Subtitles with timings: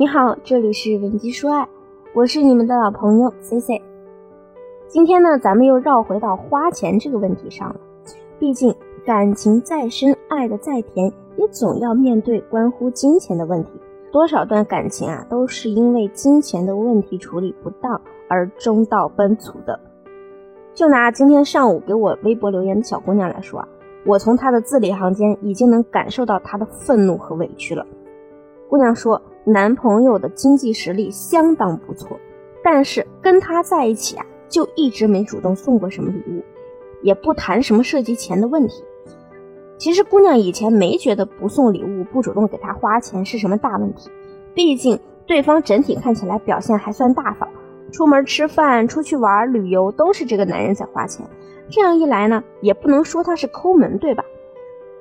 [0.00, 1.68] 你好，这里是文姬说爱，
[2.14, 3.82] 我是你们的老朋友 C C。
[4.86, 7.74] 今天呢，咱们又绕回到花钱这个问题上了。
[8.38, 8.72] 毕竟
[9.04, 13.72] 感情再深，爱的再甜，也总要面对关乎金钱的问题。
[14.12, 19.80] 多少段感情啊，都是因为金钱的问题处理不当而中道崩殂的。
[20.74, 23.68] 就拿今天上午给我微博留言的小姑娘来说啊，
[24.06, 27.84] 我从她的字里行间已经能感受到她的愤怒和委屈了。
[28.68, 29.20] 姑娘说，
[29.50, 32.18] 男朋友的经济实力相当不错，
[32.62, 36.44] 但是跟他在一起啊，就一直没主动送过什么礼物，
[37.02, 38.84] 也不谈什么涉及钱的问题。
[39.78, 44.10] 其实姑娘以前没觉得不送礼物、不主动给他花钱是什么大问题，
[44.52, 47.48] 毕竟对方整体看起来表现还算大方，
[47.90, 51.24] 出门吃饭、出去玩、旅游都是这个男人在花钱，
[51.70, 54.22] 这样一来呢，也不能说他是抠门，对吧？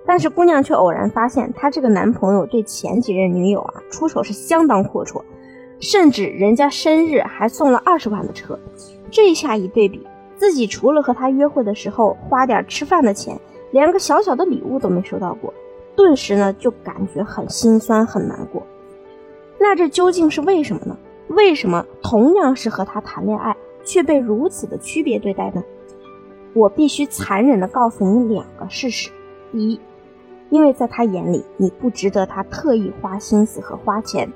[0.08, 5.22] 但是姑娘却偶然发现，她这个男朋友对前几任女友啊出手是相当阔绰，
[5.80, 8.58] 甚至人家生日还送了二十万的车，
[9.12, 13.38] 这下一对比，自己除了和他约会的时候花点吃饭的钱。
[13.72, 15.54] 连个小小的礼物都没收到过，
[15.94, 18.66] 顿时呢就感觉很心酸很难过。
[19.60, 20.98] 那这究竟是为什么呢？
[21.28, 25.62] 为什么同样是和他谈恋爱，却被如此的区别对待呢？
[26.54, 29.10] 我必须残忍的告诉你两个事实：
[29.52, 29.80] 第一，
[30.50, 34.32] 因为在他眼里你不值得他特意花心思和花钱。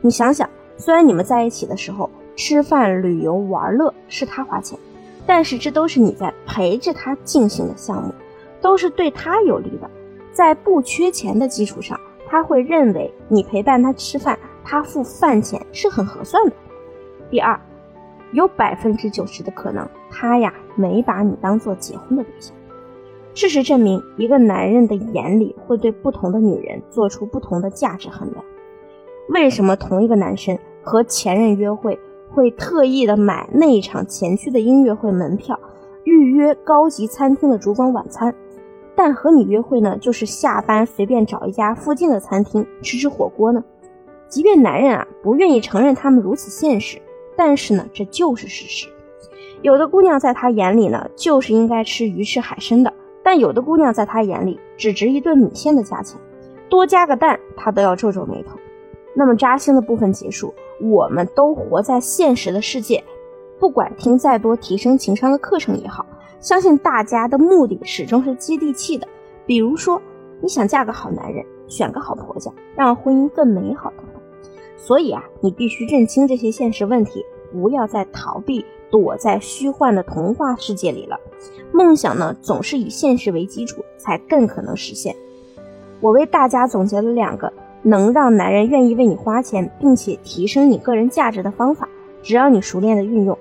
[0.00, 4.78] 你想想，虽然你们在一起的时候吃饭、旅游、玩乐是他花钱，
[5.26, 8.12] 但是这都是你在陪着他进行的项目。
[8.60, 9.90] 都是对他有利的，
[10.32, 16.52] 在不缺钱的基础上，他会认为你陪伴他吃饭，他付饭钱是很合算的。
[17.28, 17.60] 第二，
[18.30, 22.54] 有百分之九十的可能，他呀没把你当做结婚的对象。
[23.34, 28.44] 事实证明，一个男人的眼里会对不同的女人做出不同的价值衡量。
[29.28, 31.98] 为什么同一个男生和前任约会，
[32.30, 35.58] 会特意的买那一场前去的音乐会门票，
[36.04, 38.34] 预约高级餐厅的烛光晚餐？
[38.94, 43.64] 但和你约会呢，就是下班随便找一家附近的餐厅吃吃火锅呢。
[44.28, 47.00] 即便男人啊不愿意承认他们如此现实，
[47.34, 48.88] 但是呢，这就是事实。
[49.62, 52.92] 有的姑娘在他眼里呢，就是应该吃鱼翅海参的；
[53.22, 56.18] 但有的姑娘在他眼里，只值一顿米线的价钱，
[56.68, 58.56] 多加个蛋，他都要皱皱眉头。
[59.14, 63.04] 那么扎心的部分结束，我们都活在现实的世界，
[63.58, 66.04] 不管听再多提升情商的课程也好。
[66.40, 69.06] 相信大家的目的始终是接地气的，
[69.46, 70.00] 比如说
[70.40, 74.22] 你想嫁个好男人，选个好婆家，让婚姻更美好等等。
[74.76, 81.18] 所以啊，你必须认清这些现实问题，不要再逃避，躲在虚幻的童话世界里了。
[81.72, 85.16] 梦想呢，总是以现实为基础，才更可能实现。
[86.00, 91.88] 我为大家总结了两个能让男人愿意为你花钱，并且提升你个人价值的方法，
[92.22, 93.36] 只要你熟练的运用，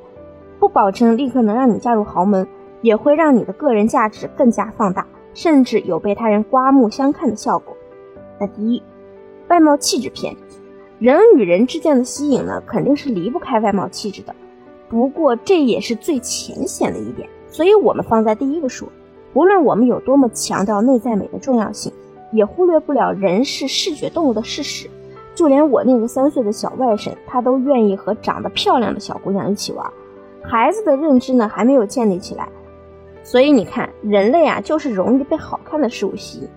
[0.60, 2.48] 不保证立刻能让你嫁入豪门。
[2.84, 7.78] 也会让你的个人价值更加放大，甚至有被他人刮目相看的效果。
[8.40, 8.82] 那第一，
[9.50, 10.36] 外貌气质篇，
[10.98, 14.34] 人与人之间的吸引呢，肯定是离不开外貌气质的。
[14.92, 18.88] 不过这也是最浅显的一点，所以我们放在第一个说。
[19.34, 21.94] 无论我们有多么强调内在美的重要性，
[22.34, 24.90] 也忽略不了人是视觉动物的事实。
[25.34, 29.90] 就连我那个三岁的小外甥，他都愿意和长得漂亮的小姑娘一起玩。
[30.44, 32.50] 孩子的认知呢，还没有建立起来。
[33.24, 36.50] 所以你看，人类啊，就是容易被好看的事物吸引。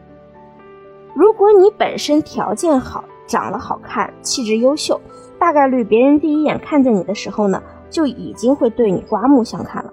[1.14, 5.00] 如果你本身条件好，长得好看，气质优秀，
[5.38, 7.62] 大概率别人第一眼看见你的时候呢，
[7.94, 9.92] 就已经会对你刮目相看了。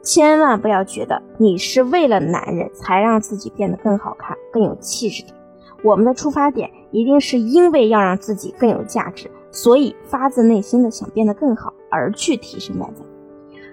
[0.00, 5.34] 千万不要觉得你是为了男人才让自己变得更好看、更有气质的。
[5.82, 13.04] 我们的出发点一定是因为要让自己更有价值，所以发自内心的想变得更好而去提升外在。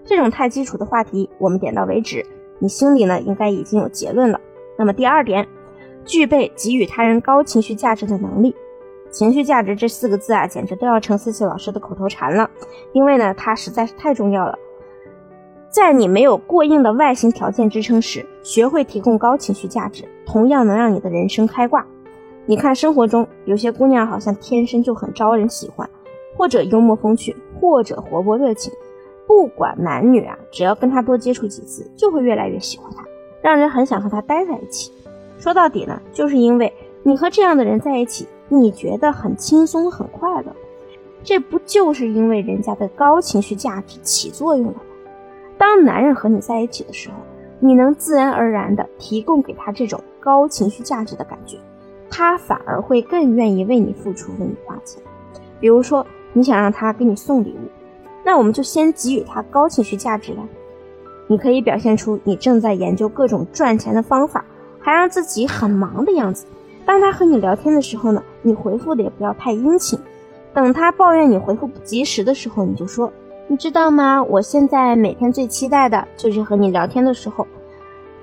[0.03, 2.25] 这种太基础的话题，我们点到为止。
[2.57, 4.41] 你心里呢，应该已经有结论了。
[4.77, 5.47] 那么第二点，
[6.05, 8.55] 具备给予他人高情绪价值的能力。
[9.11, 12.49] 情绪价值这四个字啊，简直都要成思琪老师的口头禅了，
[12.93, 14.57] 因为呢，它实在是太重要了。
[15.69, 21.85] 在你没有过硬的外形条件支撑时，学会提供高情绪价值，同样能让你的人生开挂。
[22.45, 25.87] 你看生活中有些姑娘好像天生就很招人喜欢，
[26.35, 28.73] 或者幽默风趣，或者活泼热情。
[29.27, 33.03] 不管男女啊，只要跟他多接触几次，就会越来越喜欢他，
[33.43, 34.91] 让人很想和他待在一起。
[35.37, 36.73] 说到底呢，就是因为
[37.03, 40.53] 你和这样的人在一起，你觉得很轻松很快乐，
[41.23, 44.81] 这不就是因为人家的高情绪价值起作用了吗？
[45.57, 47.15] 当男人和你在一起的时候，
[47.59, 51.57] 你能自然而然的提供给他这种高情绪价值的感觉，
[52.09, 55.01] 他反而会更愿意为你付出，为你花钱。
[55.59, 57.67] 比如说，你想让他给你送礼物，
[58.23, 60.47] 那我们就先给予他高情绪价值了。
[61.27, 64.43] 你可以表现出你正在研究各种赚钱的方法，
[64.79, 66.45] 还让自己很忙的样子。
[66.85, 69.99] 当他和你聊天的时候呢，你回复的也不要太殷勤。
[70.53, 73.11] 等他抱怨你回复不及时的时候，你就说
[73.47, 74.21] ：“你知道吗？
[74.23, 77.45] 我现在每天最期待的就是和你聊天的时候。”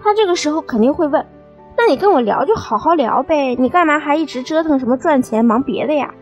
[0.03, 1.25] 他这个时候肯定会问
[1.77, 6.13] ：“那你跟我聊就好好聊呗，你干嘛还一直折腾什么赚钱忙别的呀？”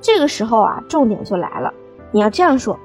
[0.00, 1.72] 这个时候啊，重点就来了，
[2.10, 2.78] 你要这样说：“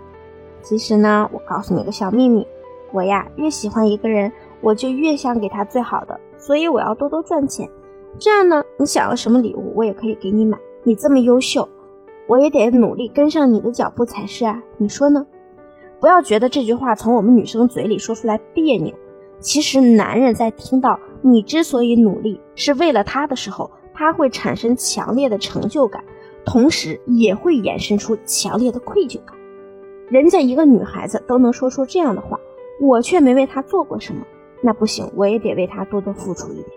[0.62, 2.46] 其实呢，我告诉你个小秘密。”
[2.94, 7.70] 我呀，越喜欢一个人，我就越想给他最好的，所以我要多多赚钱。
[8.20, 10.58] 这样呢，你想要什么礼物，我也可以给你买。
[10.84, 11.68] 你这么优秀，
[12.28, 14.64] 我也得努力跟上你的脚步才是啊。
[14.78, 15.26] 你说呢？
[16.00, 18.94] 不要觉得这句话从我们女生嘴里说出来别扭，
[19.40, 26.04] 其实男人在听到你之所以努力是为了他的时候，他会产生强烈的成就感，
[26.46, 29.36] 同时也会衍生出强烈的愧疚感。
[30.10, 32.40] 人家一个女孩子都能说出这样的话。
[32.80, 34.22] 我却没为他做过什么，
[34.62, 36.68] 那不行，我也得为他多多付出一点。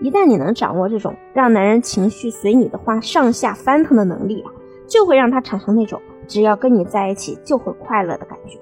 [0.00, 4.52] 一旦你能掌握这种让男人情绪随你的话上下翻腾的能力啊，
[4.86, 8.58] 就会让他产生那种只要跟你在一起就会快乐的感觉。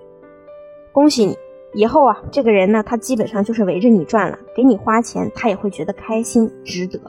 [0.92, 1.36] 恭喜你，
[1.72, 7.00] 以后啊，这个人呢，他基本上就是围着你转了，给你花钱他也会觉得开心，值得。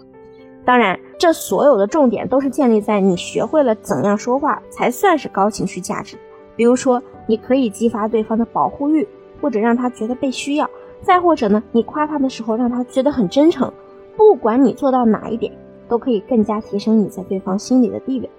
[0.66, 6.18] 当然，这所有的重点都是建立在你学会了怎样说话才算是高情绪价值。
[6.56, 7.02] 比如说。
[7.26, 9.08] 你可以激发对方的保护欲，
[9.42, 10.68] 或者让他觉得被需要；
[11.02, 13.72] 再或者呢，你夸他的时候让他觉得很真诚。
[14.16, 15.52] 不管你做到哪一点，
[15.88, 18.30] 都可以更加提升你在对方心里的地位。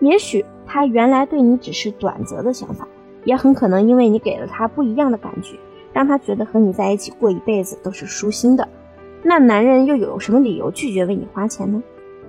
[0.00, 2.86] 也许他原来对你只是短则的想法，
[3.24, 5.56] 也很可能因为你给了他不一样的感觉，
[5.92, 8.68] 让他觉得和你在一起过一辈子都是舒心的。
[9.22, 11.82] 那男人又有什么理由拒绝为你花钱呢？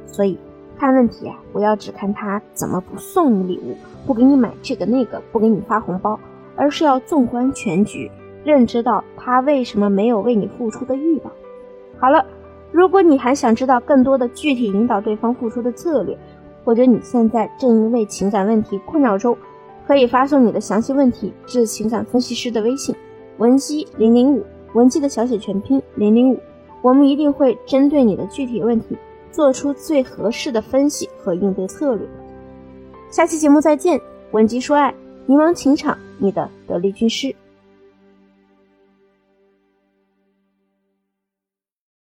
[0.06, 0.38] 所以。
[0.76, 6.20] 看问题啊，不要只看他怎么不送你礼物，不给你买这个那个，不给你发红包，
[6.58, 8.12] 而是要纵观全局，
[8.44, 11.32] 认知到他为什么没有为你付出的欲望。
[12.00, 12.26] 好了，
[12.74, 16.18] 如果你还想知道更多的具体引导对方付出的策略，
[16.66, 19.38] 或者你现在正因为情感问题困扰中，
[19.88, 22.94] 可以发送你的详细问题至情感分析师的微信
[23.38, 24.44] 文姬零零五，
[24.74, 26.40] 文姬的小写全拼零零五，
[26.82, 28.98] 我们一定会针对你的具体问题。
[29.32, 32.08] 做出最合适的分析和应对策略。
[33.10, 34.00] 下期节目再见，
[34.30, 34.94] 文姬说爱，
[35.26, 37.36] 迷茫情场，你的得力军师。